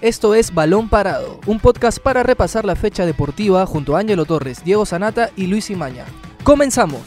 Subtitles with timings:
[0.00, 4.62] Esto es Balón Parado, un podcast para repasar la fecha deportiva junto a Ángelo Torres,
[4.62, 6.04] Diego Sanata y Luis Imaña.
[6.44, 7.00] ¡Comenzamos!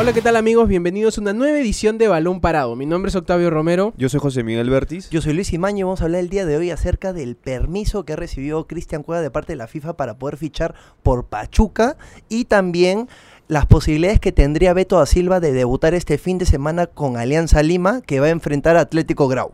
[0.00, 0.66] Hola, ¿qué tal amigos?
[0.66, 2.74] Bienvenidos a una nueva edición de Balón Parado.
[2.74, 3.92] Mi nombre es Octavio Romero.
[3.96, 5.10] Yo soy José Miguel Bertis.
[5.10, 8.04] Yo soy Luis Imaño y vamos a hablar el día de hoy acerca del permiso
[8.04, 11.98] que ha recibido Cristian Cueva de parte de la FIFA para poder fichar por Pachuca
[12.30, 13.08] y también
[13.50, 17.64] las posibilidades que tendría Beto da Silva de debutar este fin de semana con Alianza
[17.64, 19.50] Lima que va a enfrentar a Atlético Grau.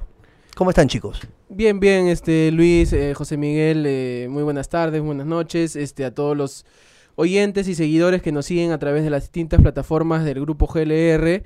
[0.55, 1.23] ¿Cómo están chicos?
[1.49, 6.15] Bien, bien, este Luis, eh, José Miguel, eh, muy buenas tardes, buenas noches, este a
[6.15, 6.67] todos los
[7.15, 11.43] oyentes y seguidores que nos siguen a través de las distintas plataformas del grupo GLR.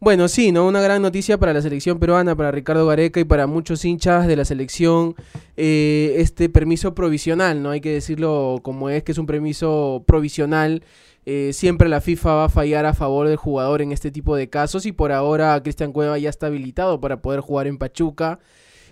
[0.00, 0.66] Bueno, sí, ¿no?
[0.66, 4.36] Una gran noticia para la selección peruana, para Ricardo Gareca y para muchos hinchas de
[4.36, 5.14] la selección,
[5.62, 7.68] eh, este permiso provisional, ¿no?
[7.68, 10.82] Hay que decirlo como es, que es un permiso provisional.
[11.26, 14.48] Eh, siempre la FIFA va a fallar a favor del jugador en este tipo de
[14.48, 18.38] casos y por ahora Cristian Cueva ya está habilitado para poder jugar en Pachuca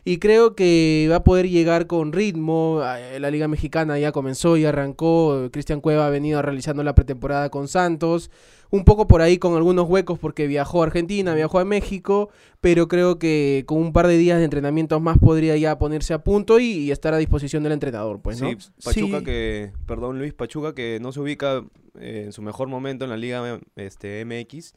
[0.05, 2.81] y creo que va a poder llegar con ritmo.
[2.85, 5.49] Eh, la Liga Mexicana ya comenzó y arrancó.
[5.53, 8.31] Cristian Cueva ha venido realizando la pretemporada con Santos.
[8.71, 12.29] Un poco por ahí con algunos huecos porque viajó a Argentina, viajó a México,
[12.61, 16.23] pero creo que con un par de días de entrenamientos más podría ya ponerse a
[16.23, 18.51] punto y, estar a disposición del entrenador, pues, ¿no?
[18.51, 21.65] Sí, Pachuca que, perdón Luis, Pachuca que no se ubica
[21.99, 24.75] eh, en su mejor momento en la Liga este, MX,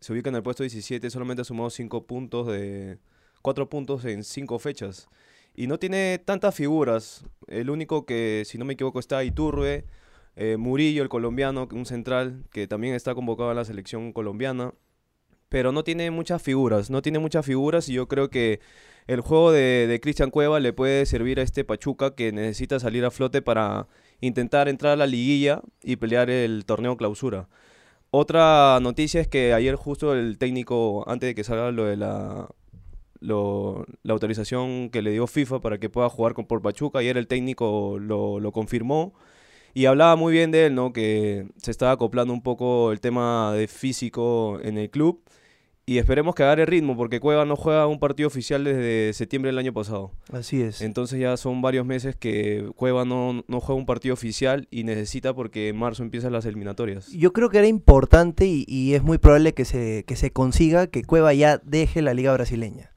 [0.00, 2.96] se ubica en el puesto 17, solamente ha sumado 5 puntos de,
[3.42, 5.08] cuatro puntos en cinco fechas.
[5.54, 7.24] Y no tiene tantas figuras.
[7.48, 9.86] El único que, si no me equivoco, está Iturbe,
[10.36, 14.72] eh, Murillo, el colombiano, un central, que también está convocado a la selección colombiana.
[15.48, 18.60] Pero no tiene muchas figuras, no tiene muchas figuras y yo creo que
[19.06, 23.04] el juego de, de Cristian Cueva le puede servir a este Pachuca que necesita salir
[23.04, 23.88] a flote para
[24.20, 27.48] intentar entrar a la liguilla y pelear el torneo clausura.
[28.10, 32.48] Otra noticia es que ayer justo el técnico, antes de que salga lo de la
[33.20, 37.00] lo, la autorización que le dio FIFA para que pueda jugar con, por Pachuca.
[37.00, 39.14] Ayer el técnico lo, lo, confirmó
[39.74, 40.92] y hablaba muy bien de él, ¿no?
[40.92, 45.22] Que se estaba acoplando un poco el tema de físico en el club.
[45.86, 49.56] Y esperemos que agarre ritmo, porque Cueva no juega un partido oficial desde septiembre del
[49.56, 50.10] año pasado.
[50.30, 50.82] Así es.
[50.82, 55.32] Entonces ya son varios meses que Cueva no, no juega un partido oficial y necesita
[55.32, 57.10] porque en marzo empiezan las eliminatorias.
[57.12, 60.88] Yo creo que era importante y, y es muy probable que se, que se consiga
[60.88, 62.90] que Cueva ya deje la liga brasileña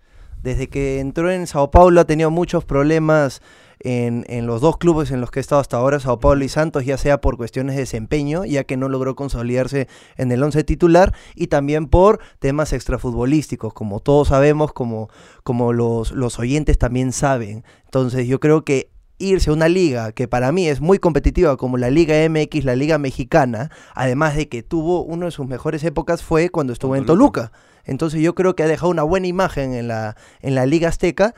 [0.43, 3.41] desde que entró en Sao Paulo ha tenido muchos problemas
[3.79, 6.49] en, en, los dos clubes en los que he estado hasta ahora, Sao Paulo y
[6.49, 9.87] Santos, ya sea por cuestiones de desempeño, ya que no logró consolidarse
[10.17, 15.09] en el once titular, y también por temas extrafutbolísticos, como todos sabemos, como,
[15.43, 17.63] como los, los oyentes también saben.
[17.85, 18.91] Entonces yo creo que
[19.21, 22.75] irse a una liga que para mí es muy competitiva como la Liga MX, la
[22.75, 27.05] Liga Mexicana, además de que tuvo una de sus mejores épocas fue cuando estuvo en
[27.05, 27.51] Toluca.
[27.85, 31.35] Entonces yo creo que ha dejado una buena imagen en la, en la Liga Azteca.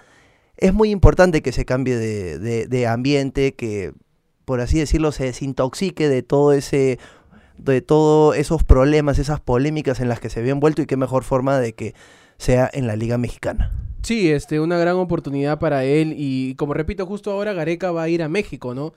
[0.58, 3.94] Es muy importante que se cambie de, de, ambiente, que
[4.46, 7.00] por así decirlo se desintoxique de todo ese
[7.58, 11.24] de todos esos problemas, esas polémicas en las que se había envuelto y qué mejor
[11.24, 11.94] forma de que
[12.38, 13.72] sea en la Liga Mexicana.
[14.02, 18.10] Sí, este, una gran oportunidad para él y como repito, justo ahora Gareca va a
[18.10, 18.94] ir a México, ¿no?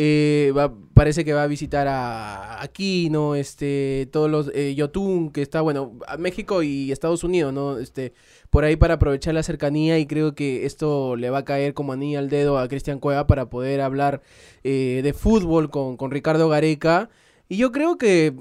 [0.00, 0.52] Eh,
[0.94, 5.98] parece que va a visitar a Aquino, este, todos los eh, Yotun, que está, bueno,
[6.06, 7.78] a México y Estados Unidos, ¿no?
[7.78, 8.12] Este,
[8.48, 11.92] por ahí para aprovechar la cercanía y creo que esto le va a caer como
[11.92, 14.22] anillo al dedo a Cristian Cueva para poder hablar
[14.62, 17.10] eh, de fútbol con, con Ricardo Gareca.
[17.50, 18.34] Y yo creo que,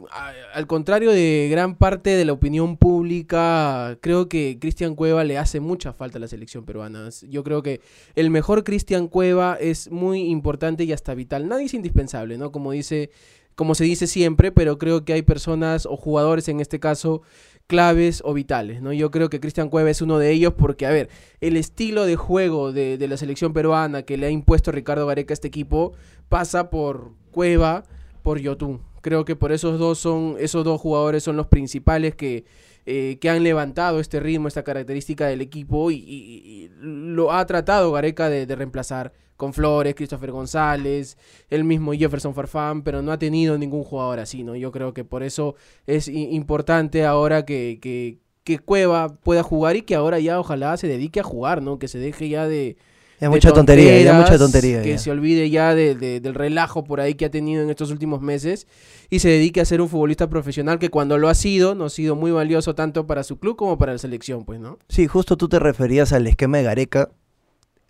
[0.54, 5.62] al contrario de gran parte de la opinión pública, creo que Cristian Cueva le hace
[5.62, 7.08] mucha falta a la selección peruana.
[7.30, 7.80] Yo creo que
[8.16, 11.48] el mejor Cristian Cueva es muy importante y hasta vital.
[11.48, 12.52] Nadie es indispensable, ¿no?
[12.52, 13.10] Como dice,
[13.56, 17.22] como se dice siempre, pero creo que hay personas o jugadores en este caso
[17.66, 18.92] claves o vitales, ¿no?
[18.92, 21.08] Yo creo que Cristian Cueva es uno de ellos porque, a ver,
[21.40, 25.32] el estilo de juego de, de la selección peruana que le ha impuesto Ricardo Gareca
[25.32, 25.94] a este equipo
[26.28, 27.86] pasa por Cueva,
[28.28, 28.82] por Yotun.
[29.00, 32.44] Creo que por esos dos son, esos dos jugadores son los principales que,
[32.86, 38.28] eh, que han levantado este ritmo, esta característica del equipo y, lo ha tratado Gareca
[38.28, 41.18] de, reemplazar con Flores, Christopher González,
[41.50, 44.58] el mismo Jefferson Farfán, pero no ha tenido ningún jugador así, ¿no?
[44.58, 49.84] Yo creo que por eso es importante ahora que, que, que Cueva pueda jugar y
[49.84, 51.80] que ahora ya ojalá se dedique a jugar, ¿no?
[51.80, 52.76] Que se deje ya de,
[53.20, 54.82] es mucha tontería, ya mucha tontería.
[54.84, 58.68] Que se olvide ya del relajo por ahí que ha tenido en estos últimos meses
[59.10, 61.90] y se dedique a ser un futbolista profesional que cuando lo ha sido, no ha
[61.90, 64.78] sido muy valioso tanto para su club como para la selección, pues, ¿no?
[64.90, 67.10] Sí, justo tú te referías al esquema de Gareca.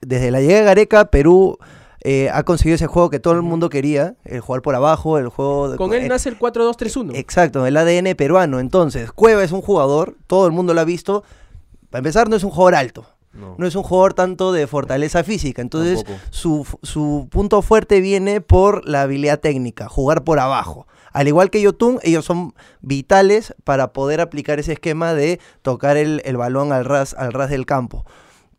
[0.02, 1.58] Desde la llegada de Gareca, Perú
[2.04, 5.28] eh, ha conseguido ese juego que todo el mundo quería, el jugar por abajo, el
[5.30, 5.72] juego...
[5.72, 7.16] de- Con él eh, nace el 4-2-3-1.
[7.16, 8.60] Exacto, el ADN peruano.
[8.60, 11.24] Entonces, Cueva es un jugador, todo el mundo lo ha visto.
[11.90, 13.08] Para empezar, no es un jugador alto.
[13.38, 15.62] No, No es un jugador tanto de fortaleza física.
[15.62, 20.88] Entonces, su, su punto fuerte viene por la habilidad técnica, jugar por abajo.
[21.14, 26.22] Al igual que Yotun, ellos son vitales para poder aplicar ese esquema de tocar el,
[26.26, 28.06] el balón al ras, al ras del campo.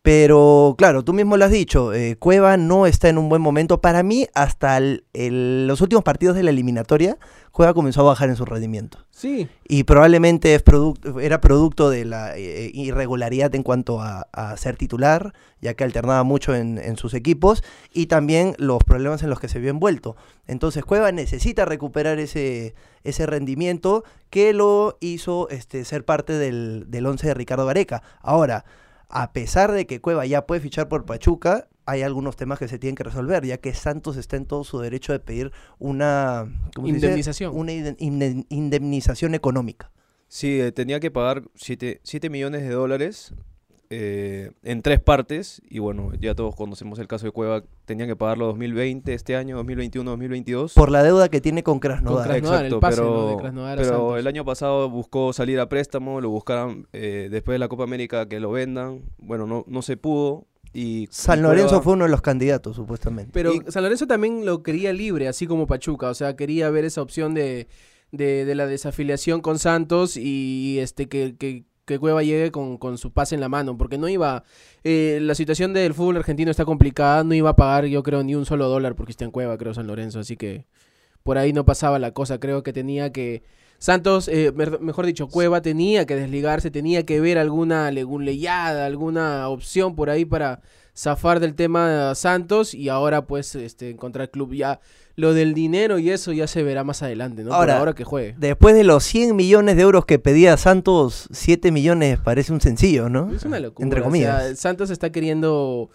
[0.08, 3.82] Pero claro, tú mismo lo has dicho, eh, Cueva no está en un buen momento.
[3.82, 7.18] Para mí, hasta el- el- los últimos partidos de la eliminatoria,
[7.52, 9.04] Cueva comenzó a bajar en su rendimiento.
[9.10, 9.48] Sí.
[9.68, 14.76] Y probablemente es producto, era producto de la eh, irregularidad en cuanto a, a ser
[14.76, 17.62] titular, ya que alternaba mucho en, en sus equipos,
[17.92, 20.16] y también los problemas en los que se vio envuelto.
[20.46, 22.74] Entonces Cueva necesita recuperar ese,
[23.04, 28.02] ese rendimiento que lo hizo este, ser parte del, del once de Ricardo Gareca.
[28.22, 28.64] Ahora,
[29.08, 32.78] a pesar de que Cueva ya puede fichar por Pachuca, hay algunos temas que se
[32.78, 36.86] tienen que resolver, ya que Santos está en todo su derecho de pedir una ¿cómo
[36.88, 37.06] se dice?
[37.06, 37.56] Indemnización.
[37.56, 39.90] una inde- inde- indemnización económica.
[40.28, 43.32] Sí, eh, tenía que pagar 7 millones de dólares
[43.90, 45.62] eh, en tres partes.
[45.68, 47.62] Y bueno, ya todos conocemos el caso de Cueva.
[47.84, 50.74] Tenía que pagarlo 2020, este año, 2021, 2022.
[50.74, 52.24] Por la deuda que tiene con Krasnodar.
[52.26, 53.28] Con Krasnodar, el Exacto, pase, pero, ¿no?
[53.30, 57.58] de Krasnodar pero el año pasado buscó salir a préstamo, lo buscaron eh, después de
[57.58, 59.02] la Copa América que lo vendan.
[59.18, 60.46] Bueno, no, no se pudo.
[60.74, 63.30] Y, San Lorenzo Cueva- fue uno de los candidatos, supuestamente.
[63.32, 66.10] Pero Y- San Lorenzo también lo quería libre, así como Pachuca.
[66.10, 67.68] O sea, quería ver esa opción de,
[68.12, 72.98] de, de la desafiliación con Santos y este que, que, que Cueva llegue con, con
[72.98, 73.76] su pase en la mano.
[73.76, 74.44] Porque no iba.
[74.84, 77.24] eh, la situación del fútbol argentino está complicada.
[77.24, 79.88] No iba a pagar, yo creo, ni un solo dólar por Cristian Cueva, creo, San
[79.88, 80.20] Lorenzo.
[80.20, 80.66] Así que
[81.24, 82.38] por ahí no pasaba la cosa.
[82.38, 83.42] Creo que tenía que.
[83.78, 89.48] Santos, eh, mejor dicho, Cueva tenía que desligarse, tenía que ver alguna algún leyada, alguna
[89.48, 90.62] opción por ahí para
[90.98, 94.80] zafar del tema Santos y ahora pues este encontrar club ya
[95.14, 97.50] lo del dinero y eso ya se verá más adelante, ¿no?
[97.50, 98.34] Por Ahora, ahora que juegue.
[98.38, 103.08] Después de los 100 millones de euros que pedía Santos, 7 millones parece un sencillo,
[103.08, 103.32] ¿no?
[103.32, 103.84] Es una locura.
[103.84, 104.42] Entre o comillas.
[104.44, 105.90] sea, Santos está queriendo,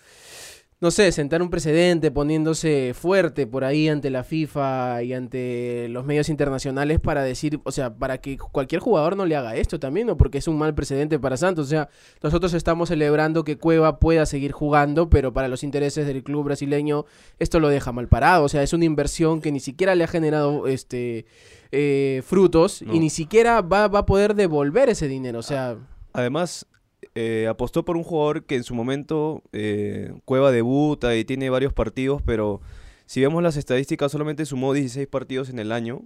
[0.83, 6.03] no sé, sentar un precedente, poniéndose fuerte por ahí ante la FIFA y ante los
[6.03, 10.07] medios internacionales para decir, o sea, para que cualquier jugador no le haga esto también,
[10.07, 10.17] ¿no?
[10.17, 11.67] Porque es un mal precedente para Santos.
[11.67, 11.87] O sea,
[12.21, 17.05] nosotros estamos celebrando que Cueva pueda seguir jugando, pero para los intereses del club brasileño
[17.39, 18.43] esto lo deja mal parado.
[18.43, 21.25] O sea, es una inversión que ni siquiera le ha generado este
[21.71, 22.93] eh, frutos No.
[22.93, 25.39] y ni siquiera va, va a poder devolver ese dinero.
[25.39, 25.77] O sea,
[26.13, 26.67] Además,
[27.15, 31.73] eh, apostó por un jugador que en su momento eh, Cueva debuta y tiene varios
[31.73, 32.61] partidos, pero
[33.05, 36.01] si vemos las estadísticas, solamente sumó 16 partidos en el año,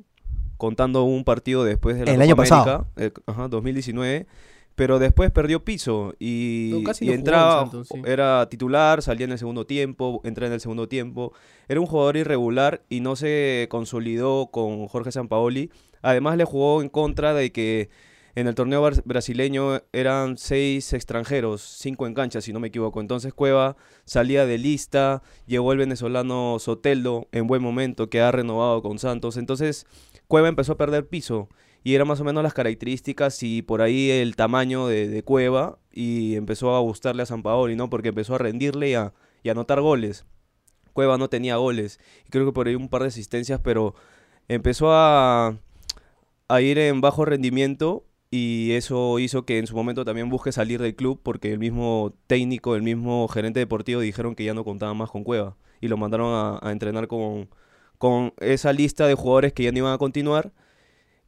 [0.58, 2.88] contando un partido después de la El Copa año América, pasado.
[2.98, 4.28] eh, ajá, 2019.
[4.76, 8.00] Pero después perdió piso y, No, casi y no jugó en entraba, Santos, sí.
[8.06, 11.34] era titular, salía en el segundo tiempo, entraba en el segundo tiempo.
[11.68, 15.72] Era un jugador irregular y no se consolidó con Jorge Sampaoli.
[16.04, 17.90] Además le jugó en contra de que
[18.38, 23.02] en el torneo brasileño eran seis extranjeros, cinco en cancha, si no me equivoco.
[23.02, 28.84] Entonces Cueva salía de lista, llegó el venezolano Soteldo en buen momento, que ha renovado
[28.84, 29.38] con Santos.
[29.38, 29.88] Entonces
[30.28, 31.50] Cueva empezó a perder piso
[31.84, 36.36] y era más o menos las características y por ahí el tamaño de, Cueva y
[36.36, 37.90] empezó a gustarle a San Paoli, ¿no?
[37.90, 39.14] Porque empezó a rendirle y a,
[39.50, 40.26] anotar goles.
[40.94, 42.00] Cueva no tenía goles.
[42.30, 43.96] Creo que por ahí un par de asistencias, pero
[44.48, 45.58] empezó a
[46.62, 50.96] ir en bajo rendimiento y eso hizo que en su momento también busque salir del
[50.96, 55.10] club porque el mismo técnico, el mismo gerente deportivo dijeron que ya no contaban más
[55.10, 57.50] con Cueva y lo mandaron a, a entrenar con,
[57.98, 60.52] con esa lista de jugadores que ya no iban a continuar.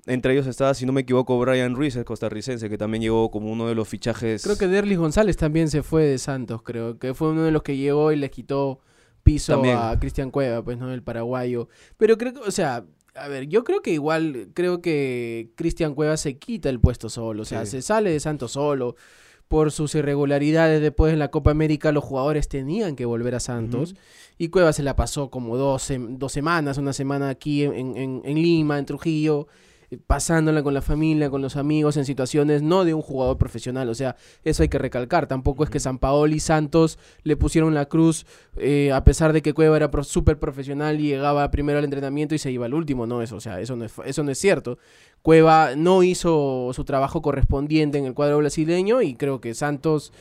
[0.06, 3.52] Entre ellos estaba, si no me equivoco, Brian Ruiz, el costarricense, que también llegó como
[3.52, 4.44] uno de los fichajes.
[4.44, 7.62] Creo que Derlis González también se fue de Santos, creo que fue uno de los
[7.64, 8.80] que llegó y le quitó
[9.24, 9.78] piso También.
[9.78, 11.68] a Cristian Cueva, pues no el paraguayo.
[11.98, 12.86] Pero creo que, o sea,
[13.16, 17.42] a ver, yo creo que igual creo que Cristian Cueva se quita el puesto solo,
[17.44, 17.72] o sea, Sí.
[17.72, 18.96] se sale de Santos solo.
[19.48, 23.96] Por sus irregularidades después en la Copa América, los jugadores tenían que volver a Santos.
[24.38, 28.36] Y Cueva se la pasó como dos, dos semanas, una semana aquí en, en- en
[28.42, 29.48] Lima, en Trujillo,
[30.08, 33.90] pasándola con la familia, con los amigos, en situaciones no de un jugador profesional.
[33.90, 35.28] O sea, eso hay que recalcar.
[35.28, 38.26] Tampoco es que San Paoli y Santos le pusieron la cruz,
[38.58, 42.36] eh, a pesar de que Cueva era pro- súper profesional y llegaba primero al entrenamiento
[42.36, 43.08] y se iba al último.
[43.08, 44.78] No, eso, o sea, eso no es, eso no es cierto.
[45.22, 50.14] Cueva no hizo su trabajo correspondiente en el cuadro brasileño y creo que Santos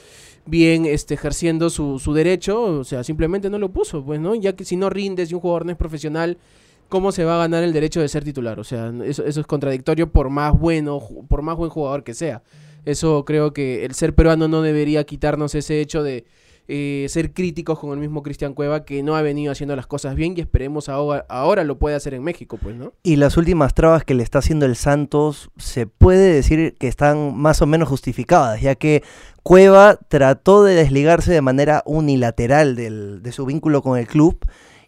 [0.46, 4.34] bien este, ejerciendo su, su derecho, o sea, simplemente no lo puso, pues, ¿no?
[4.34, 6.38] Ya que si no rindes y un jugador no es profesional,
[6.88, 8.58] ¿cómo se va a ganar el derecho de ser titular?
[8.58, 12.42] O sea, eso, es contradictorio por más bueno, por más buen jugador que sea.
[12.84, 16.24] Eso creo que el ser peruano no debería quitarnos ese hecho de
[16.70, 20.14] eh, ser críticos con el mismo Cristian Cueva que no ha venido haciendo las cosas
[20.14, 22.92] bien y esperemos ahora, ahora lo puede hacer en México, pues, ¿no?
[23.02, 27.34] Y las últimas trabas que le está haciendo el Santos se puede decir que están
[27.36, 29.02] más o menos justificadas, ya que
[29.42, 34.38] Cueva trató de desligarse de manera unilateral del- de su vínculo con el club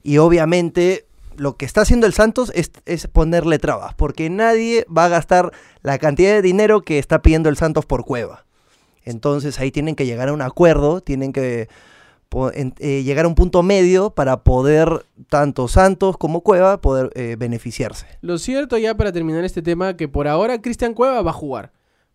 [0.03, 1.07] y obviamente
[1.41, 5.99] lo que está haciendo el Santos es, ponerle trabas, porque nadie va a gastar la
[5.99, 8.45] cantidad de dinero que está pidiendo el Santos por Cueva.
[9.05, 11.71] Entonces ahí tienen que llegar a un acuerdo, tienen que
[12.53, 18.07] eh, llegar a un punto medio para poder, tanto Santos como Cueva, poder eh, beneficiarse.
[18.21, 21.73] Lo cierto ya para terminar este tema, que por ahora Cristian Cueva va a jugar.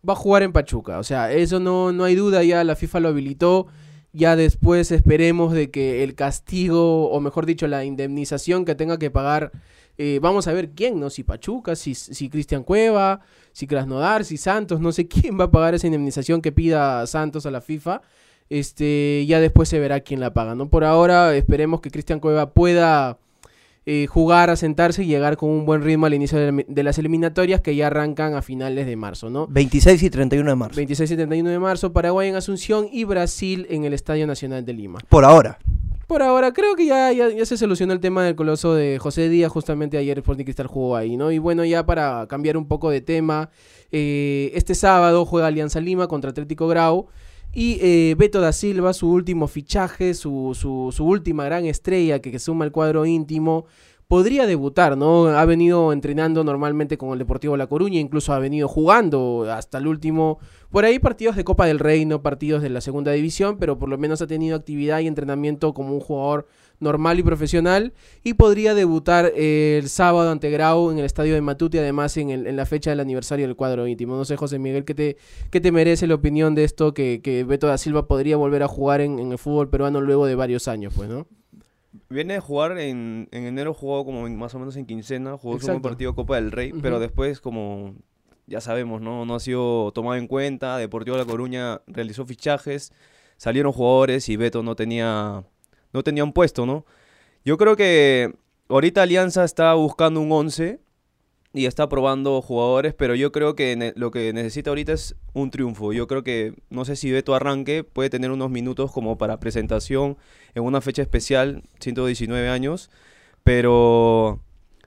[0.07, 0.99] Va a jugar en Pachuca.
[0.99, 3.65] O sea, eso no, no hay duda, ya la FIFA lo habilitó.
[4.15, 9.11] Ya después esperemos de que el castigo, o mejor dicho, la indemnización que tenga que
[9.11, 9.51] pagar,
[9.97, 11.09] eh, vamos a ver quién, ¿no?
[11.09, 13.19] Si Pachuca, si, si Cristian Cueva,
[13.51, 17.45] si Krasnodar, si Santos, no sé quién va a pagar esa indemnización que pida Santos
[17.45, 18.01] a la FIFA.
[18.49, 20.69] Este, ya después se verá quién la paga, ¿no?
[20.69, 23.17] Por ahora esperemos que Cristian Cueva pueda
[23.85, 26.97] eh, jugar, asentarse y llegar con un buen ritmo al inicio de, la- de las
[26.97, 29.45] eliminatorias que ya arrancan a finales de marzo, ¿no?
[29.47, 30.75] 26 y 31 de marzo.
[30.75, 34.73] 26 y 31 de marzo, Paraguay en Asunción y Brasil en el Estadio Nacional de
[34.73, 34.99] Lima.
[35.09, 35.59] Por ahora.
[36.07, 39.27] Por ahora, creo que ya, ya, ya se solucionó el tema del coloso de José
[39.27, 39.51] Díaz.
[39.51, 41.31] Justamente ayer Sporting Cristal jugó ahí, ¿no?
[41.31, 43.49] Y bueno, ya para cambiar un poco de tema,
[43.91, 47.07] eh, este sábado juega Alianza Lima contra Atlético Grau.
[47.57, 52.29] Y eh, Beto da Silva, su último fichaje, su, su, su última gran estrella que,
[52.29, 53.65] que suma el cuadro íntimo,
[54.09, 55.27] podría debutar, ¿no?
[55.27, 59.87] Ha venido entrenando normalmente con el Deportivo La Coruña, incluso ha venido jugando hasta el
[59.87, 63.79] último, por ahí partidos de Copa del Rey, no partidos de la segunda división, pero
[63.79, 66.47] por lo menos ha tenido actividad y entrenamiento como un jugador
[66.79, 71.41] normal y profesional y podría debutar eh, el sábado ante Grau en el estadio de
[71.41, 74.15] Matute, además en, el- en la fecha del aniversario del cuadro íntimo.
[74.15, 75.17] No sé, José Miguel, ¿qué te,
[75.51, 78.67] qué te merece la opinión de esto que, que Beto da Silva podría volver a
[78.67, 81.27] jugar en, en el fútbol peruano luego de varios años, pues, ¿no?
[82.09, 85.81] Viene de jugar en, en enero, jugó como más o menos en quincena, jugó su
[85.81, 87.95] partido Copa del Rey, pero después como
[88.47, 89.25] ya sabemos, ¿no?
[89.25, 92.91] no ha sido tomado en cuenta, Deportivo La Coruña realizó fichajes,
[93.37, 95.45] salieron jugadores y Beto no tenía,
[95.95, 96.85] no tenía un puesto, ¿no?
[97.45, 98.35] Yo creo que
[98.67, 100.81] ahorita Alianza está buscando un 11
[101.53, 105.93] y está probando jugadores, pero yo creo que lo que necesita ahorita es un triunfo.
[105.93, 110.17] Yo creo que, no sé si Beto arranque, puede tener unos minutos como para presentación
[110.53, 112.91] en una fecha especial, 119 años,
[113.43, 114.41] pero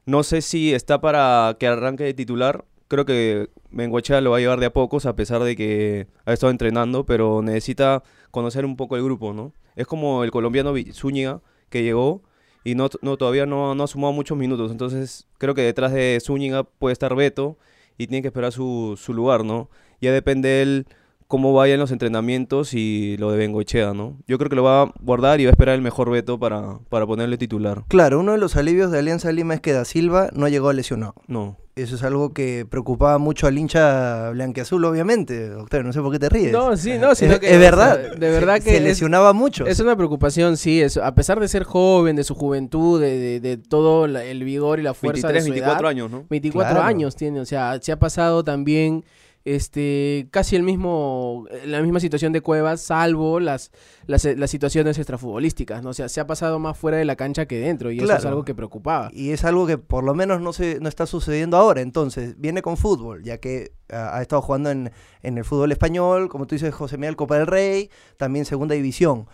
[0.05, 2.67] no sé si está para que arranque de titular.
[2.89, 6.35] Creo que Bengochea lo va a llevar de a pocos, a pesar de que ha
[6.35, 9.55] estado entrenando, pero necesita conocer un poco el grupo, ¿no?
[9.79, 12.23] Es como el colombiano Zúñiga, que llegó
[12.65, 14.73] y no, no todavía no, no ha sumado muchos minutos.
[14.73, 17.57] Entonces, creo que detrás de Zúñiga puede estar Beto
[17.97, 19.71] y tiene que esperar su, su lugar, ¿no?
[20.01, 20.87] Ya depende él
[21.29, 24.17] cómo vayan los entrenamientos y lo de Bengochea, ¿no?
[24.27, 26.79] Yo creo que lo va a guardar y va a esperar el mejor Beto para,
[26.89, 27.85] para ponerle titular.
[27.89, 31.15] Claro, uno de los alivios de Alianza Lima es que Da Silva no llegó lesionado.
[31.29, 31.57] No.
[31.83, 35.55] Eso es algo que preocupaba mucho al hincha blanqueazul, obviamente.
[35.55, 36.53] Octavio, no sé por qué te ríes.
[36.53, 38.01] No, sí, no, sino es, que, es o verdad.
[38.01, 39.67] sea, de verdad Se- que se es- lesionaba mucho.
[39.67, 43.41] Es una preocupación, sí, es, a pesar de ser joven, de su juventud, de, de-
[43.41, 46.25] de todo la- el vigor y la fuerza 23, de su 24 edad, años, ¿no?
[46.29, 46.87] 24 Claro.
[46.87, 49.05] años tiene, o sea, se ha pasado también
[49.45, 53.71] este casi el mismo la misma situación de Cuevas, salvo las,
[54.07, 55.91] las las situaciones extrafutbolísticas, ¿no?
[55.91, 58.25] O sea, se ha pasado más fuera de la cancha que dentro y eso es
[58.25, 59.11] algo que preocupaba.
[59.13, 61.81] Y es algo que por lo menos no se no está sucediendo ahora.
[61.81, 64.93] Entonces, viene con fútbol, ya que ah, ha estado jugando en,
[65.23, 69.27] en el fútbol español, como tú dices, José Miguel Copa del Rey, también segunda división.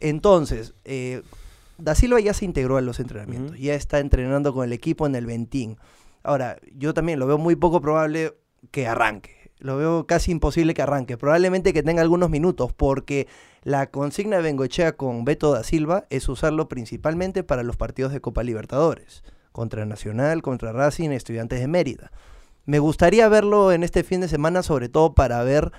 [0.00, 1.22] Entonces, eh,
[1.78, 5.16] Da Silva ya se integró a los entrenamientos, ya está entrenando con el equipo en
[5.16, 5.78] el Ventín.
[6.22, 8.34] Ahora, yo también lo veo muy poco probable
[8.70, 9.41] que arranque.
[9.62, 11.16] Lo veo casi imposible que arranque.
[11.16, 13.28] Probablemente que tenga algunos minutos, porque
[13.62, 18.20] la consigna de Bengochea con Beto da Silva es usarlo principalmente para los partidos de
[18.20, 19.22] Copa Libertadores.
[19.52, 22.10] Contra Nacional, contra Racing, Estudiantes de Mérida.
[22.64, 25.70] Me gustaría verlo en este fin de semana, sobre todo para ver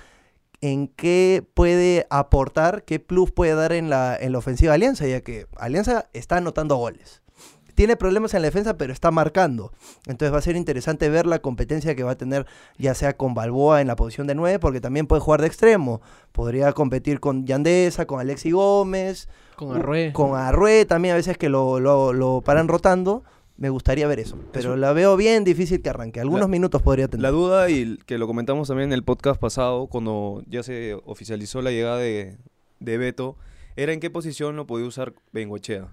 [0.61, 5.07] en qué puede aportar, qué plus puede dar en la, en la ofensiva de Alianza,
[5.07, 7.22] ya que Alianza está anotando goles.
[7.75, 9.71] Tiene problemas en la defensa, pero está marcando.
[10.07, 12.45] Entonces va a ser interesante ver la competencia que va a tener,
[12.77, 16.01] ya sea con Balboa en la posición de 9, porque también puede jugar de extremo.
[16.31, 20.13] Podría competir con Yandesa, con Alexi Gómez, Con Arrué.
[20.13, 23.23] con Arrué también a veces que lo, lo, lo paran rotando.
[23.55, 24.35] Me gustaría ver eso.
[24.51, 26.19] Pero la veo bien difícil que arranque.
[26.19, 27.21] Algunos La- minutos podría tener.
[27.21, 31.61] La duda, y que lo comentamos también en el podcast pasado, cuando ya se oficializó
[31.61, 32.35] la llegada de,
[32.79, 33.35] de Beto,
[33.75, 35.87] era en qué posición lo podía usar Bengochea.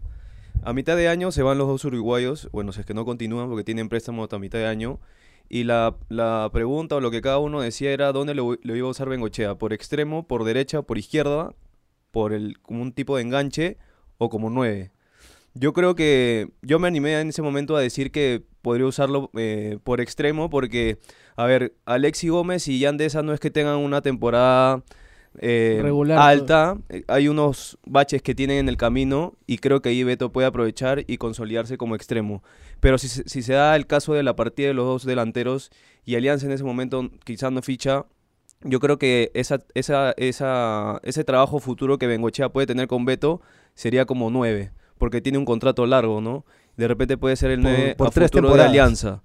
[0.62, 3.49] A mitad de año se van los dos uruguayos, bueno, si es que no continúan
[3.49, 5.00] porque tienen préstamo hasta mitad de año.
[5.49, 8.90] Y la, la pregunta o lo que cada uno decía era dónde lo, iba a
[8.90, 11.55] usar Bengochea, por extremo, por derecha, por izquierda.
[12.11, 13.79] por el, como un tipo de enganche
[14.19, 14.93] o como 9.
[15.55, 19.79] Yo creo que yo me animé en ese momento a decir que podría usarlo eh,
[19.83, 20.99] por extremo porque,
[21.37, 24.85] a ver, Alexi Gómez y Yandesa no es que tengan una temporada
[25.38, 29.90] eh, Regular, alta, eh, hay unos baches que tienen en el camino y creo que
[29.90, 32.42] ahí Beto puede aprovechar y consolidarse como extremo.
[32.80, 35.70] Pero si, se- si se da el caso de la partida de los dos delanteros
[36.04, 38.06] y Alianza en ese momento quizás no ficha,
[38.62, 43.40] yo creo que esa, esa, esa, ese trabajo futuro que Bengochea puede tener con Beto
[43.75, 46.44] sería como 9, porque tiene un contrato largo, ¿no?
[46.76, 48.70] De repente puede ser el Por- 9 por a tres futuro de temporadas.
[48.70, 49.22] Alianza.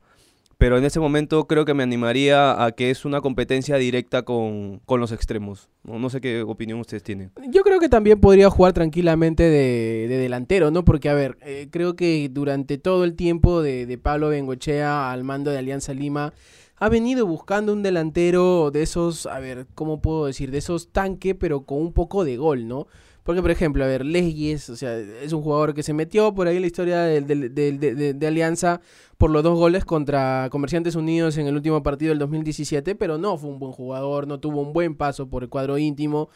[0.57, 4.79] Pero en ese momento creo que me animaría a que es una competencia directa con,
[4.85, 5.69] con los extremos.
[5.83, 7.31] No, no sé qué opinión ustedes tienen.
[7.49, 10.85] Yo creo que también podría jugar tranquilamente de, de delantero, ¿no?
[10.85, 15.23] Porque, a ver, eh, creo que durante todo el tiempo de, de Pablo Bengochea al
[15.23, 16.33] mando de Alianza Lima,
[16.77, 20.51] ha venido buscando un delantero de esos, a ver, ¿cómo puedo decir?
[20.51, 22.87] De esos tanque, pero con un poco de gol, ¿no?
[23.23, 26.47] Porque, por ejemplo, a ver, Leyes, o sea, es un jugador que se metió por
[26.47, 28.81] ahí en la historia del- de, de- de Alianza
[29.17, 33.35] por los dos goles contra Comerciantes Unidos en el último partido del 2017, pero no
[33.37, 36.29] fue un buen jugador, no tuvo un buen paso por el cuadro íntimo.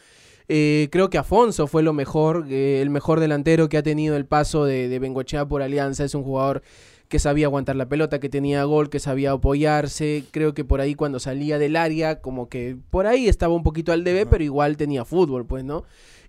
[0.48, 4.26] Eh, creo que Afonso fue lo mejor, eh, el mejor delantero que ha tenido el
[4.26, 6.04] paso de, de Bengochea por Alianza.
[6.04, 6.62] Es un jugador
[7.10, 10.24] que sabía aguantar la pelota, que tenía gol, que sabía apoyarse.
[10.30, 13.92] Creo que por ahí cuando salía del área, como que por ahí estaba un poquito
[13.92, 15.82] al debe, pero igual tenía fútbol, pues, ¿no?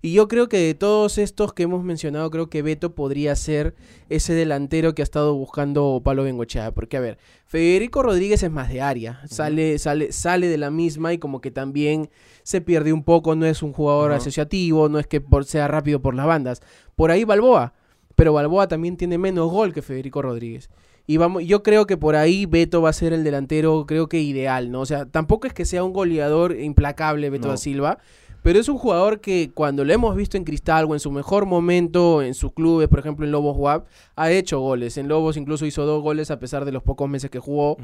[0.04, 3.76] Y yo creo que de todos estos que hemos mencionado, creo que Beto podría ser
[4.08, 6.72] ese delantero que ha estado buscando Pablo Bengochea.
[6.72, 9.20] Porque, a ver, Federico Rodríguez es más de área.
[9.28, 12.10] Sale, sale, sale de la misma y como que también
[12.42, 13.36] se pierde un poco.
[13.36, 16.60] No es un jugador asociativo, no es que por, sea rápido por las bandas.
[16.96, 17.72] Por ahí Balboa.
[18.14, 20.70] Pero Balboa también tiene menos gol que Federico Rodríguez.
[21.06, 24.20] Y vamos, yo creo que por ahí Beto va a ser el delantero, creo que
[24.20, 24.80] ideal, ¿no?
[24.80, 27.52] O sea, tampoco es que sea un goleador implacable Beto No.
[27.52, 27.98] da Silva,
[28.42, 31.46] pero es un jugador que cuando lo hemos visto en Cristal o en su mejor
[31.46, 34.96] momento en sus clubes, por ejemplo en Lobos WAP, ha hecho goles.
[34.96, 37.76] En Lobos incluso hizo dos goles a pesar de los pocos meses que jugó.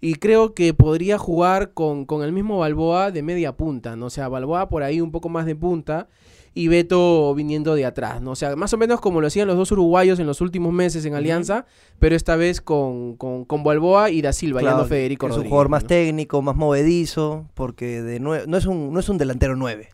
[0.00, 4.06] Y creo que podría jugar con, con el mismo Balboa de media punta, ¿no?
[4.06, 6.08] O sea, Balboa por ahí un poco más de punta
[6.54, 8.32] y Beto viniendo de atrás, ¿no?
[8.32, 11.04] O sea, más o menos como lo hacían los dos uruguayos en los últimos meses
[11.06, 11.64] en Alianza,
[11.98, 15.36] pero esta vez con, con, con Balboa y Da Silva, ya Claro, no Federico es
[15.36, 15.88] un jugador más ¿no?
[15.88, 19.88] técnico, más movedizo, porque de no, es un, no es un delantero 9.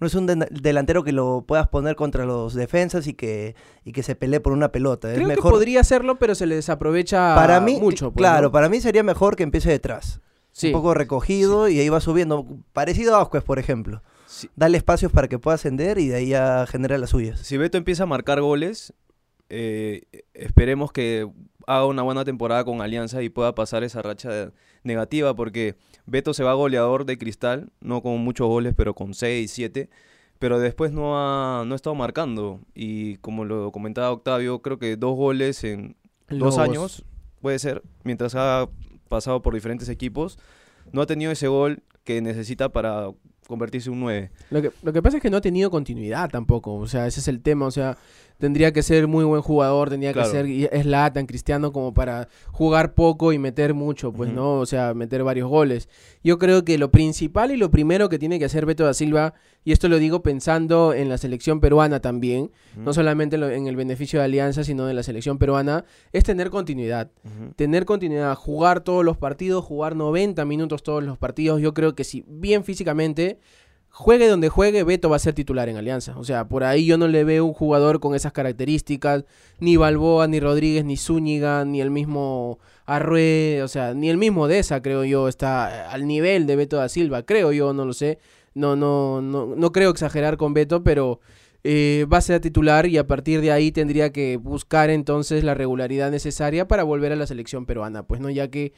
[0.00, 3.92] No es un de- delantero que lo puedas poner contra los defensas y que, y
[3.92, 5.12] que se pelee por una pelota.
[5.14, 8.10] Creo es que podría hacerlo, pero se le desaprovecha para mí, mucho.
[8.10, 8.50] pues, claro, ¿no?
[8.52, 10.20] para mí sería mejor que empiece detrás.
[10.50, 10.66] Sí.
[10.66, 12.44] Un poco recogido y ahí va subiendo.
[12.72, 14.02] Parecido a Ascuez, por ejemplo.
[14.32, 17.40] Si, Dale espacios para que pueda ascender y de ahí ya genera las suyas.
[17.40, 18.94] si Beto empieza a marcar goles,
[19.50, 21.28] eh, esperemos que
[21.66, 26.44] haga una buena temporada con Alianza y pueda pasar esa racha negativa, porque Beto se
[26.44, 29.90] va goleador de cristal, no con muchos goles, pero con 6, 7.
[30.38, 32.60] Pero después no ha, no ha estado marcando.
[32.74, 35.96] Y como lo comentaba Octavio, creo que dos goles en
[36.30, 37.04] dos años,
[37.42, 38.68] puede ser, mientras ha
[39.08, 40.38] pasado por diferentes equipos,
[40.92, 43.10] no ha tenido ese gol que necesita para
[43.46, 44.30] convertirse en un 9.
[44.50, 46.74] Lo que, lo que pasa es que no ha tenido continuidad tampoco.
[46.74, 47.66] O sea, ese es el tema.
[47.66, 47.96] O sea,
[48.42, 50.28] tendría que ser muy buen jugador, tendría Claro.
[50.28, 54.32] que ser y es tan cristiano como para jugar poco y meter mucho, pues.
[54.32, 54.54] ¿no?
[54.58, 55.88] O sea, meter varios goles.
[56.24, 59.34] Yo creo que lo principal y lo primero que tiene que hacer Beto da Silva,
[59.64, 64.18] y esto lo digo pensando en la selección peruana también, no solamente en el beneficio
[64.18, 67.12] de Alianza, sino de la selección peruana, es tener continuidad
[67.54, 71.60] tener continuidad, jugar todos los partidos, jugar 90 minutos todos los partidos.
[71.60, 73.38] Yo creo que si bien físicamente,
[73.92, 76.18] juegue donde juegue, Beto va a ser titular en Alianza.
[76.18, 79.24] O sea, por ahí yo no le veo un jugador con esas características,
[79.60, 84.48] ni Balboa, ni Rodríguez, ni Zúñiga, ni el mismo Arrué, o sea, ni el mismo
[84.48, 88.18] Deza, creo yo, está al nivel de Beto da Silva, creo yo, no lo sé.
[88.54, 91.20] No, no, no, no creo exagerar con Beto, pero
[91.64, 95.54] eh, va a ser titular y a partir de ahí tendría que buscar entonces la
[95.54, 98.72] regularidad necesaria para volver a la selección peruana, pues no, ya que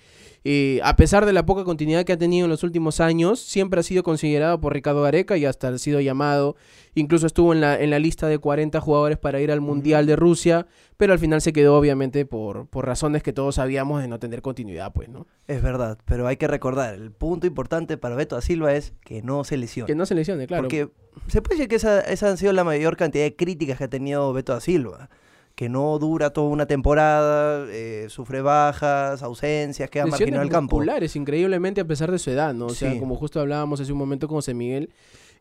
[0.47, 3.81] eh, a pesar de la poca continuidad que ha tenido en los últimos años, siempre
[3.81, 6.55] ha sido considerado por Ricardo Gareca y hasta ha sido llamado,
[6.95, 10.17] incluso estuvo en la, en la lista de 40 jugadores para ir al Mundial de
[10.17, 10.67] Rusia,
[10.99, 14.43] pero al final se quedó obviamente por, por razones que todos sabíamos de no tener
[14.43, 15.27] continuidad, pues, ¿no?
[15.49, 19.23] Es verdad, pero hay que recordar, el punto importante para Beto da Silva es que
[19.23, 19.87] no se lesione.
[19.87, 20.65] Que no se lesione, claro.
[20.65, 20.91] Porque
[21.29, 23.89] se puede decir que esa, esa han sido la mayor cantidad de críticas que ha
[23.89, 25.09] tenido Beto da Silva.
[25.55, 30.77] Que no dura toda una temporada, eh, sufre bajas, ausencias, queda Lesiones marginado del campo.
[30.77, 32.67] musculares, increíblemente a pesar de su edad, ¿no?
[32.67, 34.91] O sea, como justo hablábamos hace un momento con José Miguel.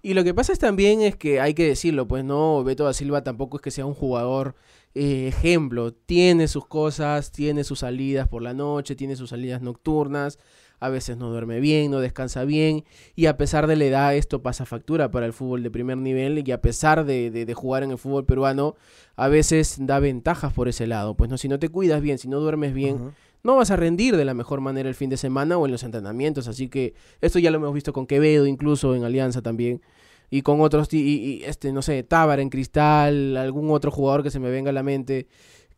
[0.06, 2.94] Y lo que pasa es también es que hay que decirlo, pues no, Beto da
[2.94, 4.54] Silva tampoco es que sea un jugador
[4.94, 5.94] eh, ejemplo.
[5.94, 10.40] Tiene sus cosas, tiene sus salidas por la noche, tiene sus salidas nocturnas.
[10.84, 12.84] A veces no duerme bien, no descansa bien,
[13.16, 16.44] y a pesar de la edad esto pasa factura para el fútbol de primer nivel,
[16.48, 18.76] y a pesar de, de- de jugar en el fútbol peruano,
[19.16, 21.16] a veces da ventajas por ese lado.
[21.16, 22.98] Pues no, si no te cuidas bien, si no duermes bien,
[23.44, 25.84] no vas a rendir de la mejor manera el fin de semana o en los
[25.84, 26.48] entrenamientos.
[26.48, 29.82] Así que esto ya lo hemos visto con Quevedo, incluso en Alianza también.
[30.30, 34.24] Y con otros, ti- y, y, este, no sé, Tábara en Cristal, algún otro jugador
[34.24, 35.28] que se me venga a la mente,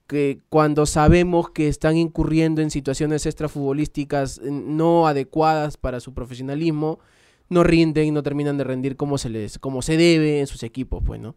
[0.08, 7.00] que cuando sabemos que están incurriendo en situaciones extrafutbolísticas eh, no adecuadas para su profesionalismo,
[7.50, 11.04] no rinden, no terminan de rendir como se les, como se debe en sus equipos,
[11.06, 11.36] pues, ¿no?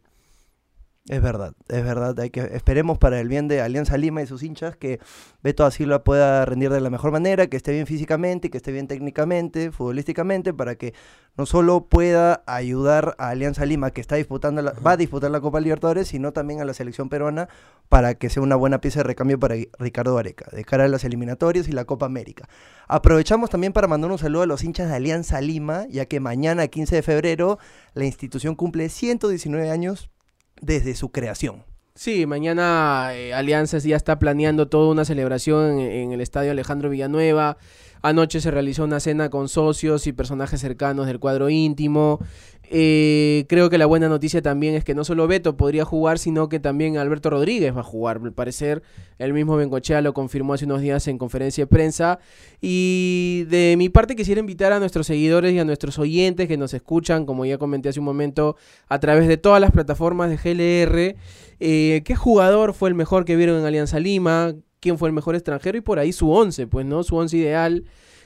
[1.09, 2.21] Es verdad, es verdad.
[2.21, 5.01] Hay que, esperemos para el bien de Alianza Lima y sus hinchas que
[5.43, 8.73] Beto da Silva pueda rendir de la mejor manera, que esté bien físicamente, que esté
[8.73, 10.93] bien técnicamente, futbolísticamente, para que
[11.39, 15.41] no solo pueda ayudar a Alianza Lima, que está disputando la- va a disputar la
[15.41, 17.49] Copa Libertadores, sino también a la selección peruana
[17.89, 21.05] para que sea una buena pieza de recambio para Ricardo Areca, de cara a las
[21.05, 22.51] eliminatorias y la Copa América.
[22.87, 26.67] Aprovechamos también para mandar un saludo a los hinchas de Alianza Lima, ya que mañana,
[26.67, 27.59] 15 de febrero,
[27.95, 30.11] la institución cumple 119 años
[30.61, 31.65] desde su creación.
[31.95, 37.59] Sí, mañana eh, Alianza ya está planeando toda una celebración en el estadio Alejandro Villanueva.
[38.03, 42.21] Anoche se realizó una cena con socios y personajes cercanos del cuadro íntimo.
[42.71, 46.51] Eh, creo que la buena noticia también es que no solo Beto podría jugar, sino
[46.51, 48.21] que también Alberto Rodríguez va a jugar.
[48.23, 48.83] Al parecer,
[49.19, 52.19] el mismo Bengochea lo confirmó hace unos días en conferencia de prensa.
[52.61, 56.75] Y de mi parte quisiera invitar a nuestros seguidores y a nuestros oyentes que nos
[56.75, 58.57] escuchan, como ya comenté hace un momento,
[58.89, 61.17] a través de todas las plataformas de GLR.
[61.61, 64.55] eh, ¿Qué jugador fue el mejor que vieron en Alianza Lima?
[64.81, 65.79] ¿Quién fue el mejor extranjero?
[65.79, 67.03] Y por ahí su once, pues, ¿no?
[67.03, 67.85] Su once ideal.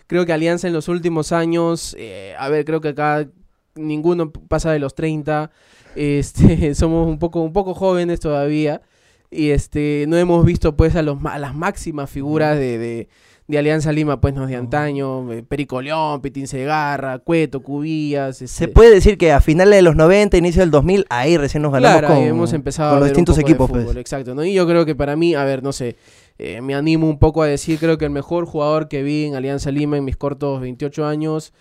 [0.09, 3.29] Creo que Alianza en los últimos años, eh, a ver, creo que acá
[3.75, 5.51] ninguno pasa de los 30.
[5.97, 8.83] Este, somos un poco, un poco jóvenes todavía.
[9.31, 13.09] Y este, no hemos visto pues a, los, a las máximas figuras de, de,
[13.49, 18.37] de Alianza Lima, pues no de antaño, eh, Perico León, Pitín Segarra, Cueto, Cubillas.
[18.37, 21.63] Se este, puede decir que a finales de los 90, inicio del 2000, ahí recién
[21.63, 23.71] nos ganamos Claro, con, hemos empezado con los distintos equipos.
[23.71, 23.85] pues.
[23.85, 24.45] fútbol, exacto, ¿no?
[24.45, 25.97] Y yo creo que para mí, a ver, no sé,
[26.39, 29.35] eh, me animo un poco a decir, creo que el mejor jugador que vi en
[29.35, 31.53] Alianza Lima en mis cortos 28 años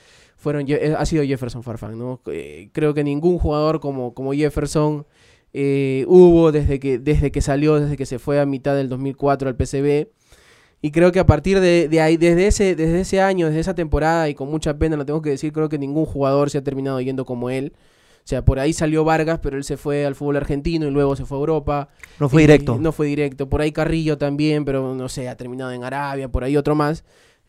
[0.41, 2.19] fueron eh, ha sido Jefferson Farfán, ¿no?
[2.25, 5.05] Eh, creo que ningún jugador como, como Jefferson
[5.53, 9.49] eh, hubo desde que, desde que salió, desde que se fue a mitad del 2004
[9.49, 10.09] al PCB.
[10.81, 13.75] Y creo que a partir de, de ahí, desde ese, desde ese año, desde esa
[13.75, 16.63] temporada, y con mucha pena lo tengo que decir, creo que ningún jugador se ha
[16.63, 17.73] terminado yendo como él.
[18.23, 21.15] O sea, por ahí salió Vargas, pero él se fue al fútbol argentino y luego
[21.15, 21.89] se fue a Europa.
[22.19, 22.79] No fue directo.
[22.79, 23.47] No fue directo.
[23.47, 27.03] Por ahí Carrillo también, pero no sé, ha terminado en Arabia, por ahí otro más.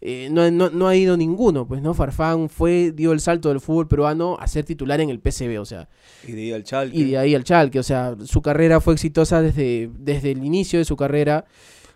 [0.05, 1.95] Eh, no, no, no ha ido ninguno, pues, ¿no?
[1.95, 5.65] Farfán fue, dio el salto del fútbol peruano a ser titular en el PCB, o
[5.65, 5.88] sea,
[6.27, 6.97] Y de ahí al Chalque.
[6.99, 10.81] y de ahí al Chalque, o sea, su carrera fue exitosa desde, desde el inicio
[10.81, 11.45] de su carrera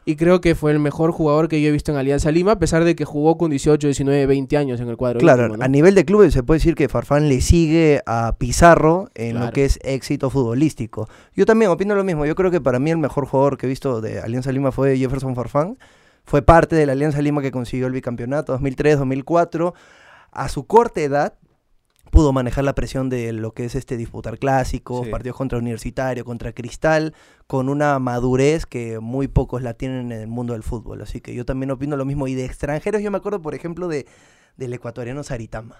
[0.05, 2.59] y creo que fue el mejor jugador que yo he visto en Alianza Lima, a
[2.61, 5.19] pesar de que jugó con 18, 19, 20 años en el cuadro.
[5.19, 5.65] Claro, íntimo, ¿no?
[5.65, 9.41] a nivel de clubes se puede decir que Farfán le sigue a Pizarro en lo
[9.41, 9.53] Claro.
[9.53, 11.09] que es éxito futbolístico.
[11.35, 12.25] Yo también opino lo mismo.
[12.25, 14.97] Yo creo que para mí el mejor jugador que he visto de Alianza Lima fue
[14.97, 15.77] Jefferson Farfán.
[16.27, 19.73] Fue parte de la Alianza Lima que consiguió el bicampeonato 2003-2004.
[20.33, 21.35] A su corta edad
[22.11, 25.11] pudo manejar la presión de lo que es este disputar clásicos, Sí.
[25.11, 27.15] partidos contra Universitario, contra Cristal,
[27.47, 31.03] con una madurez que muy pocos la tienen en el mundo del fútbol.
[31.03, 32.27] Así que yo también opino lo mismo.
[32.29, 34.07] Y de extranjeros yo me acuerdo, por ejemplo, de,
[34.57, 35.77] del ecuatoriano Saritama.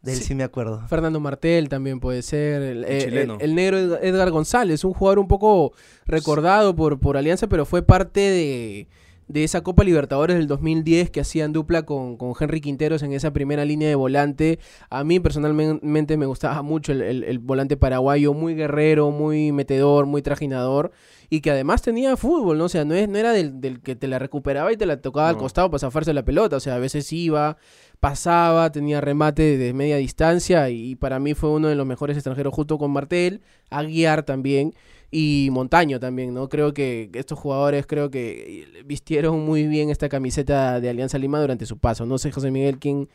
[0.00, 0.24] De él Sí.
[0.26, 0.86] sí, me acuerdo.
[0.86, 2.62] Fernando Martel también puede ser.
[2.62, 3.34] El, chileno.
[3.34, 5.72] el- el negro Ed- Edgar González, un jugador un poco
[6.06, 8.88] recordado por, por Alianza, pero fue parte de,
[9.28, 13.32] de esa Copa Libertadores del 2010 que hacían dupla con, con Henry Quinteros en esa
[13.32, 14.58] primera línea de volante.
[14.90, 20.06] A mí personalmente me gustaba mucho el, el- el volante paraguayo, muy guerrero, muy metedor,
[20.06, 20.92] muy trajinador.
[21.30, 22.64] Y que además tenía fútbol, ¿no?
[22.64, 25.00] O sea, no, es, no era del, del que te la recuperaba y te la
[25.00, 26.56] tocaba al costado para zafarse la pelota.
[26.56, 27.58] O sea, a veces iba,
[28.00, 32.54] pasaba, tenía remate de media distancia y para mí fue uno de los mejores extranjeros
[32.54, 34.72] junto con Martel, Aguiar también
[35.10, 36.48] y Montaño también, ¿no?
[36.48, 41.66] Creo que estos jugadores creo que vistieron muy bien esta camiseta de Alianza Lima durante
[41.66, 42.06] su paso.
[42.06, 43.08] No sé, José Miguel, ¿quién,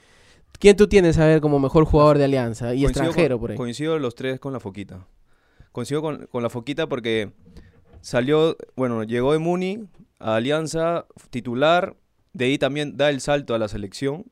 [0.60, 3.52] quién tú tienes a ver como mejor jugador de Alianza y Coincido extranjero con- por
[3.52, 3.58] ahí?
[3.58, 5.08] Coincido los tres con la Foquita.
[5.72, 7.32] Coincido con, con la Foquita porque
[8.04, 9.88] salió, bueno, llegó de Muni
[10.20, 11.96] a Alianza, titular,
[12.34, 14.26] de ahí también da el salto a la selección,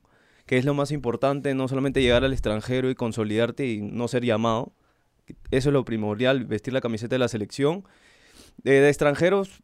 [0.46, 4.24] que es lo más importante, no solamente llegar al extranjero y consolidarte y no ser
[4.24, 4.72] llamado.
[5.50, 7.84] Eso es lo primordial, vestir la camiseta de la selección.
[8.64, 9.62] Eh, de extranjeros,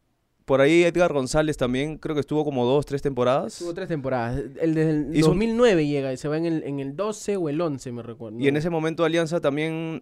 [0.49, 3.59] por ahí Edgar González también, creo que estuvo como dos, tres temporadas.
[3.59, 4.41] Tuvo tres temporadas.
[4.59, 7.61] El Hizo un- 2009 llega y se va en el, en el 12 o el
[7.61, 8.39] 11, me recuerdo.
[8.39, 10.01] Y en ese momento Alianza también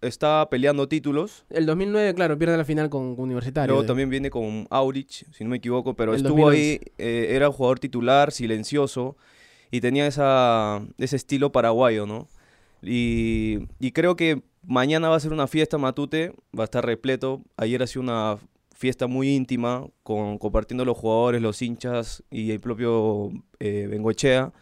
[0.00, 1.44] estaba peleando títulos.
[1.50, 3.66] El 2009, claro, pierde la final con, con Universitario.
[3.68, 6.60] Luego de- también viene con Aurich, si no me equivoco, pero El estuvo 2011.
[6.60, 9.16] ahí, eh, era un jugador titular, silencioso,
[9.72, 12.28] y tenía esa, ese estilo paraguayo, ¿no?
[12.80, 17.42] Y, y creo que mañana va a ser una fiesta Matute, va a estar repleto.
[17.56, 18.38] Ayer ha sido una
[18.74, 24.52] fiesta muy íntima, con, compartiendo los jugadores, los hinchas y el propio eh, Bengochea.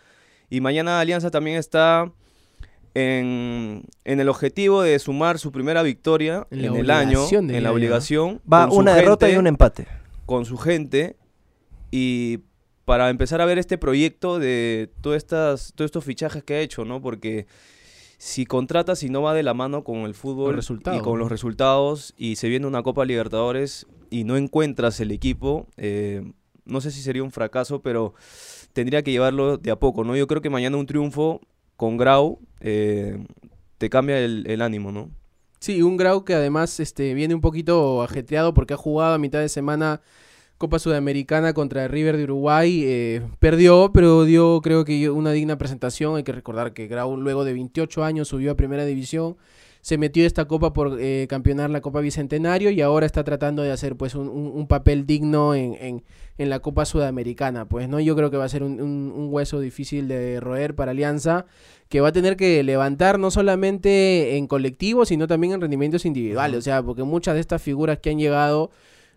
[0.51, 2.12] Y mañana Alianza también está
[2.94, 8.40] en, en el objetivo de sumar su primera victoria En el año, en la obligación.
[8.51, 9.87] Va una derrota y un empate.
[10.27, 11.16] Con su gente
[11.90, 12.40] y
[12.85, 16.85] para empezar a ver este proyecto de todas estas, todos estos fichajes que ha hecho,
[16.85, 17.01] ¿no?
[17.01, 17.46] Porque
[18.22, 22.14] si contratas y no va de la mano con el fútbol y con los resultados
[22.16, 26.22] y se viene una Copa Libertadores y no encuentras el equipo, eh,
[26.64, 28.14] no sé si sería un fracaso, pero
[28.74, 30.14] tendría que llevarlo de a poco, ¿no?
[30.14, 31.40] Yo creo que mañana un triunfo
[31.76, 33.18] con Grau eh,
[33.78, 35.11] te cambia el, el ánimo, ¿no?
[35.58, 39.40] Sí, un Grau que además este, viene un poquito ajetreado porque ha jugado a mitad
[39.40, 40.00] de semana
[40.62, 42.85] Copa Sudamericana contra River de Uruguay.
[42.87, 46.14] eh, perdió, pero dio creo que una digna presentación.
[46.14, 49.37] Hay que recordar que Grau luego de 28 años subió a Primera División.
[49.81, 53.72] Se metió esta copa por eh, campeonar la Copa Bicentenario y ahora está tratando de
[53.72, 56.05] hacer pues un, un- un papel digno en, en-
[56.38, 57.64] en la Copa Sudamericana.
[57.68, 60.77] Pues no, yo creo que va a ser un, un- un hueso difícil de roer
[60.77, 61.46] para Alianza
[61.88, 66.59] que va a tener que levantar no solamente en colectivo, sino también en rendimientos individuales.
[66.59, 68.70] O sea, porque muchas de estas figuras que han llegado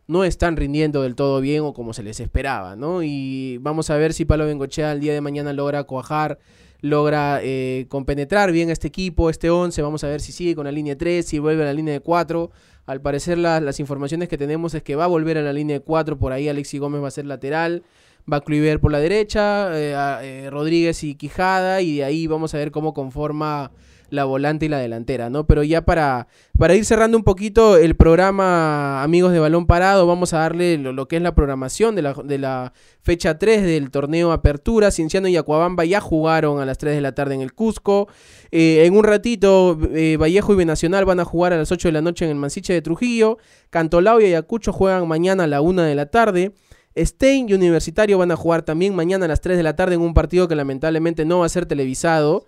[0.07, 3.01] no están rindiendo del todo bien o como se les esperaba, ¿no?
[3.03, 6.37] Y vamos a ver si Pablo Bengochea el día de mañana logra cuajar,
[6.81, 9.81] logra eh, compenetrar bien este equipo, este 11.
[9.81, 12.01] Vamos a ver si sigue con la línea 3, si vuelve a la línea de
[12.01, 12.51] 4.
[12.85, 15.77] Al parecer la- las informaciones que tenemos es que va a volver a la línea
[15.79, 17.83] de 4, por ahí Alexi Gómez va a ser lateral
[18.31, 22.25] va a Kluivert por la derecha, eh, a- eh, Rodríguez y Quijada, y de ahí
[22.25, 23.71] vamos a ver cómo conforma
[24.15, 25.45] la volante y la delantera, ¿no?
[25.45, 30.33] Pero ya para, para ir cerrando un poquito el programa Amigos de Balón Parado, vamos
[30.33, 34.31] a darle lo, que es la programación de la, de la fecha 3 del torneo
[34.31, 34.89] Apertura.
[34.89, 38.07] Cienciano y Acuabamba ya jugaron a las 3 de la tarde en el Cusco.
[38.51, 41.91] Eh, en un ratito, eh, Vallejo y Binacional van a jugar a las 8 de
[41.91, 43.37] la noche en el Mansiche de Trujillo.
[43.69, 46.53] Cantolao y Ayacucho juegan mañana a la 1 de la tarde.
[46.97, 50.01] Stein y Universitario van a jugar también mañana a las 3 de la tarde en
[50.01, 52.45] un partido que lamentablemente no va a ser televisado.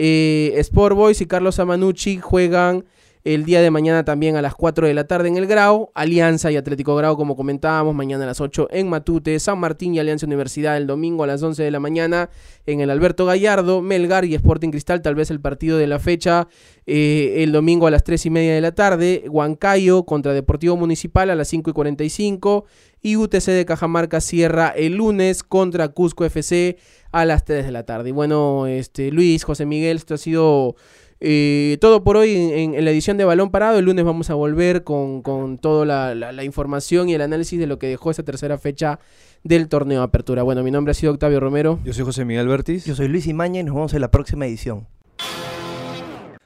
[0.00, 2.84] Eh, Sport Boys y Carlos Amanucci juegan
[3.24, 5.90] el día de mañana también a las 4 de la tarde en el Grau.
[5.94, 9.38] Alianza y Atlético Grau, como comentábamos, mañana a las 8 en Matute.
[9.40, 12.30] San Martín y Alianza Universidad el domingo a las 11 de la mañana
[12.66, 13.82] en el Alberto Gallardo.
[13.82, 16.48] Melgar y Sporting Cristal, tal vez el partido de la fecha
[16.90, 19.24] eh, el domingo a las 3 y media de la tarde.
[19.28, 22.64] Huancayo contra Deportivo Municipal a las 5 y 45.
[23.02, 26.78] Y UTC de Cajamarca cierra el lunes contra Cusco FC
[27.12, 28.08] a las 3 de la tarde.
[28.08, 30.76] Y bueno, este Luis, José Miguel, esto ha sido
[31.20, 33.78] eh, todo por hoy en, la edición de Balón Parado.
[33.78, 37.58] El lunes vamos a volver con, con toda la, la- la información y el análisis
[37.58, 39.00] de lo que dejó esta tercera fecha
[39.44, 40.42] del torneo de Apertura.
[40.42, 41.78] Bueno, mi nombre ha sido Octavio Romero.
[41.84, 42.84] Yo soy José Miguel Bertis.
[42.84, 44.86] Yo soy Luis Imaña y nos vemos en la próxima edición.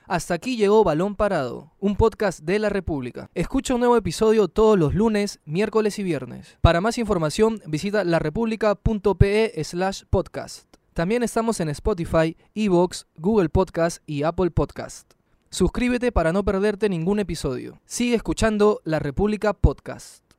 [0.09, 3.31] Hasta aquí llegó Balón Parado, un podcast de la República.
[3.35, 6.59] Escucha un nuevo episodio todos los lunes, miércoles y viernes.
[6.61, 10.67] Para más información, visita larepublica.pe slash podcast.
[10.95, 15.11] También estamos en Spotify, Evox, Google Podcast y Apple Podcast.
[15.49, 17.81] Suscríbete para no perderte ningún episodio.
[17.87, 20.32] Sigue escuchando La República Podcast.